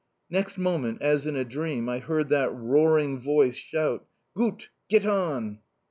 Next 0.31 0.57
moment, 0.57 0.99
as 1.03 1.27
in 1.27 1.35
a 1.35 1.45
dream, 1.45 1.87
I 1.87 1.99
heard 1.99 2.29
that 2.29 2.51
roaring 2.51 3.19
voice 3.19 3.55
shout: 3.57 4.03
"Gut! 4.35 4.69
Get 4.89 5.05
on!" 5.05 5.59